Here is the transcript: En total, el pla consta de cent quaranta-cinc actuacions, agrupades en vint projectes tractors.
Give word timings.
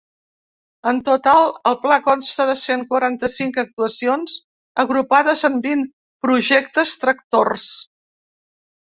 En 0.91 0.99
total, 1.07 1.49
el 1.71 1.75
pla 1.83 1.97
consta 2.07 2.47
de 2.51 2.55
cent 2.61 2.85
quaranta-cinc 2.93 3.59
actuacions, 3.63 4.33
agrupades 4.85 5.45
en 5.51 5.59
vint 5.67 5.85
projectes 6.29 6.95
tractors. 7.05 7.69